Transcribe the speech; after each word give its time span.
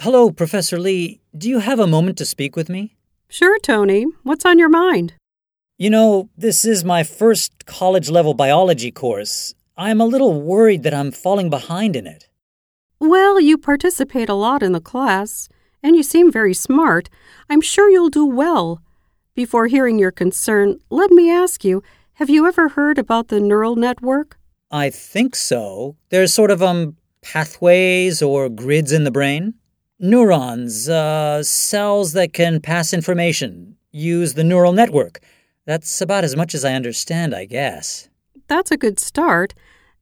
Hello, 0.00 0.30
Professor 0.30 0.78
Lee. 0.78 1.20
Do 1.36 1.48
you 1.48 1.58
have 1.58 1.80
a 1.80 1.86
moment 1.88 2.18
to 2.18 2.24
speak 2.24 2.54
with 2.54 2.68
me? 2.68 2.94
Sure, 3.28 3.58
Tony. 3.58 4.06
What's 4.22 4.44
on 4.44 4.56
your 4.56 4.68
mind? 4.68 5.14
You 5.76 5.90
know, 5.90 6.28
this 6.36 6.64
is 6.64 6.84
my 6.84 7.02
first 7.02 7.66
college 7.66 8.08
level 8.08 8.32
biology 8.32 8.92
course. 8.92 9.56
I'm 9.76 10.00
a 10.00 10.06
little 10.06 10.40
worried 10.40 10.84
that 10.84 10.94
I'm 10.94 11.10
falling 11.10 11.50
behind 11.50 11.96
in 11.96 12.06
it. 12.06 12.28
Well, 13.00 13.40
you 13.40 13.58
participate 13.58 14.28
a 14.28 14.34
lot 14.34 14.62
in 14.62 14.70
the 14.70 14.80
class, 14.80 15.48
and 15.82 15.96
you 15.96 16.04
seem 16.04 16.30
very 16.30 16.54
smart. 16.54 17.08
I'm 17.50 17.60
sure 17.60 17.90
you'll 17.90 18.08
do 18.08 18.24
well. 18.24 18.80
Before 19.34 19.66
hearing 19.66 19.98
your 19.98 20.12
concern, 20.12 20.78
let 20.90 21.10
me 21.10 21.28
ask 21.28 21.64
you 21.64 21.82
have 22.14 22.30
you 22.30 22.46
ever 22.46 22.68
heard 22.68 22.98
about 22.98 23.28
the 23.28 23.40
neural 23.40 23.74
network? 23.74 24.38
I 24.70 24.90
think 24.90 25.34
so. 25.34 25.96
There's 26.10 26.32
sort 26.32 26.52
of, 26.52 26.62
um, 26.62 26.96
pathways 27.20 28.22
or 28.22 28.48
grids 28.48 28.92
in 28.92 29.02
the 29.02 29.10
brain. 29.10 29.54
Neurons, 30.00 30.88
uh, 30.88 31.42
cells 31.42 32.12
that 32.12 32.32
can 32.32 32.60
pass 32.60 32.92
information, 32.92 33.76
use 33.90 34.34
the 34.34 34.44
neural 34.44 34.72
network. 34.72 35.18
That's 35.66 36.00
about 36.00 36.22
as 36.22 36.36
much 36.36 36.54
as 36.54 36.64
I 36.64 36.74
understand, 36.74 37.34
I 37.34 37.46
guess. 37.46 38.08
That's 38.46 38.70
a 38.70 38.76
good 38.76 39.00
start. 39.00 39.54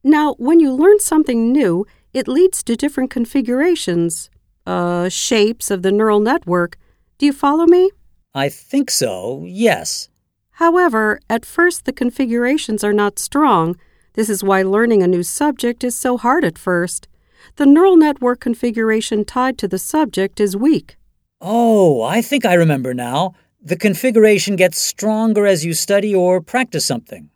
Now, 0.03 0.35
when 0.35 0.59
you 0.59 0.71
learn 0.71 0.99
something 0.99 1.51
new, 1.51 1.85
it 2.13 2.27
leads 2.27 2.61
to 2.63 2.75
different 2.75 3.09
configurations, 3.09 4.29
uh, 4.67 5.09
shapes 5.09 5.71
of 5.71 5.81
the 5.81 5.91
neural 5.91 6.19
network. 6.19 6.77
Do 7.17 7.25
you 7.25 7.33
follow 7.33 7.65
me? 7.65 7.89
I 8.35 8.49
think 8.49 8.91
so, 8.91 9.43
yes. 9.47 10.09
However, 10.51 11.19
at 11.27 11.43
first 11.43 11.85
the 11.85 11.93
configurations 11.93 12.83
are 12.83 12.93
not 12.93 13.17
strong. 13.17 13.77
This 14.13 14.29
is 14.29 14.43
why 14.43 14.61
learning 14.61 15.01
a 15.01 15.07
new 15.07 15.23
subject 15.23 15.83
is 15.83 15.97
so 15.97 16.17
hard 16.17 16.45
at 16.45 16.57
first. 16.57 17.07
The 17.55 17.65
neural 17.65 17.97
network 17.97 18.39
configuration 18.39 19.25
tied 19.25 19.57
to 19.59 19.67
the 19.67 19.79
subject 19.79 20.39
is 20.39 20.55
weak. 20.55 20.97
Oh, 21.41 22.03
I 22.03 22.21
think 22.21 22.45
I 22.45 22.53
remember 22.53 22.93
now. 22.93 23.33
The 23.61 23.75
configuration 23.75 24.55
gets 24.55 24.79
stronger 24.79 25.45
as 25.45 25.65
you 25.65 25.73
study 25.73 26.13
or 26.13 26.41
practice 26.41 26.85
something. 26.85 27.29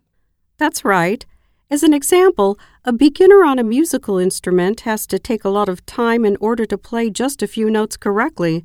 That's 0.58 0.84
right. 0.84 1.26
As 1.70 1.82
an 1.82 1.94
example, 1.94 2.58
a 2.84 2.92
beginner 2.92 3.44
on 3.44 3.58
a 3.58 3.64
musical 3.64 4.18
instrument 4.18 4.82
has 4.82 5.06
to 5.06 5.18
take 5.18 5.44
a 5.44 5.48
lot 5.48 5.68
of 5.68 5.84
time 5.86 6.24
in 6.24 6.36
order 6.40 6.66
to 6.66 6.76
play 6.76 7.10
just 7.10 7.42
a 7.42 7.48
few 7.48 7.70
notes 7.70 7.96
correctly. 7.96 8.64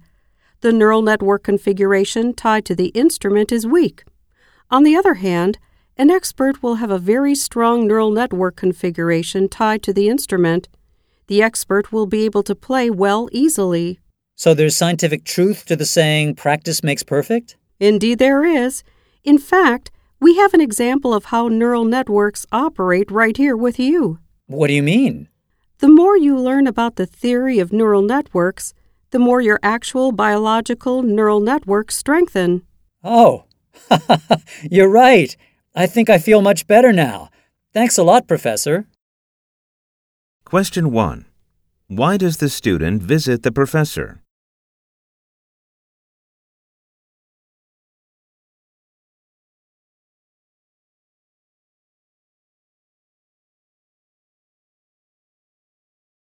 The 0.62 0.74
neural 0.74 1.02
network 1.02 1.44
configuration 1.44 2.34
tied 2.34 2.66
to 2.66 2.76
the 2.76 2.88
instrument 2.88 3.52
is 3.52 3.66
weak. 3.66 4.04
On 4.70 4.84
the 4.84 4.96
other 4.96 5.16
hand, 5.16 5.58
an 5.98 6.12
expert 6.12 6.62
will 6.62 6.76
have 6.76 6.92
a 6.92 7.00
very 7.00 7.34
strong 7.34 7.88
neural 7.88 8.12
network 8.12 8.56
configuration 8.56 9.48
tied 9.50 9.82
to 9.84 9.94
the 9.94 10.10
instrument. 10.10 10.68
The 11.28 11.42
expert 11.42 11.92
will 11.92 12.06
be 12.06 12.24
able 12.26 12.44
to 12.44 12.56
play 12.56 12.90
well 12.90 13.28
easily. 13.32 14.00
So 14.36 14.54
there's 14.54 14.76
scientific 14.76 15.24
truth 15.24 15.66
to 15.66 15.76
the 15.76 15.86
saying, 15.86 16.36
practice 16.36 16.84
makes 16.84 17.04
perfect? 17.04 17.58
Indeed, 17.80 18.20
there 18.20 18.46
is. 18.46 18.84
In 19.24 19.38
fact, 19.38 19.92
we 20.20 20.38
have 20.38 20.54
an 20.54 20.62
example 20.62 21.14
of 21.14 21.26
how 21.26 21.48
neural 21.48 21.86
networks 21.86 22.46
operate 22.52 23.12
right 23.12 23.36
here 23.36 23.58
with 23.58 23.78
you. 23.78 24.20
What 24.46 24.68
do 24.68 24.74
you 24.74 24.84
mean? 24.84 25.28
The 25.80 25.90
more 25.90 26.18
you 26.18 26.38
learn 26.40 26.66
about 26.66 26.96
the 26.96 27.06
theory 27.06 27.60
of 27.60 27.74
neural 27.74 28.02
networks, 28.02 28.74
the 29.12 29.20
more 29.20 29.42
your 29.42 29.60
actual 29.62 30.12
biological 30.12 31.04
neural 31.04 31.40
networks 31.40 31.96
strengthen. 31.96 32.64
Oh, 33.04 33.46
you're 34.72 34.90
right. 34.90 35.36
I 35.76 35.86
think 35.86 36.10
I 36.10 36.18
feel 36.18 36.42
much 36.42 36.68
better 36.68 36.92
now. 36.92 37.30
Thanks 37.74 37.98
a 37.98 38.04
lot, 38.04 38.28
Professor. 38.28 38.88
Question 40.48 40.92
1. 40.94 41.26
Why 41.88 42.16
does 42.16 42.38
the 42.38 42.48
student 42.48 43.04
visit 43.04 43.44
the 43.44 43.52
professor? 43.52 44.24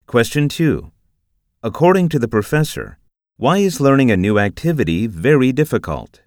Question 0.06 0.48
2. 0.48 0.92
According 1.64 2.08
to 2.10 2.20
the 2.20 2.28
professor, 2.28 2.98
why 3.38 3.58
is 3.58 3.80
learning 3.80 4.12
a 4.12 4.16
new 4.16 4.38
activity 4.38 5.08
very 5.08 5.50
difficult? 5.50 6.20